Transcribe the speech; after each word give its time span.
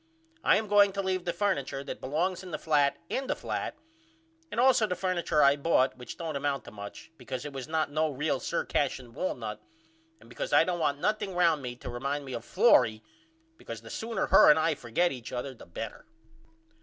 I 0.43 0.57
am 0.57 0.67
going 0.67 0.91
to 0.93 1.01
leave 1.03 1.25
the 1.25 1.31
furniture 1.31 1.83
that 1.83 2.01
belongs 2.01 2.41
in 2.41 2.49
the 2.49 2.57
flat 2.57 2.97
in 3.07 3.27
the 3.27 3.35
flat 3.35 3.77
and 4.49 4.59
allso 4.59 4.89
the 4.89 4.95
furniture 4.95 5.43
I 5.43 5.55
bought 5.55 5.95
which 5.95 6.17
don't 6.17 6.35
amount 6.35 6.63
to 6.65 6.71
much 6.71 7.11
because 7.19 7.45
it 7.45 7.53
was 7.53 7.67
not 7.67 7.91
no 7.91 8.09
real 8.09 8.39
Sir 8.39 8.65
Cashion 8.65 9.13
walnut 9.13 9.61
and 10.19 10.27
besides 10.27 10.53
I 10.53 10.63
don't 10.63 10.79
want 10.79 10.99
nothing 10.99 11.35
round 11.35 11.61
me 11.61 11.75
to 11.75 11.87
remind 11.87 12.25
me 12.25 12.33
of 12.33 12.43
Florrie 12.43 13.03
because 13.57 13.81
the 13.83 13.91
sooner 13.91 14.25
her 14.25 14.49
and 14.49 14.57
I 14.57 14.73
forget 14.73 15.11
each 15.11 15.31
other 15.31 15.53
the 15.53 15.67
better. 15.67 16.07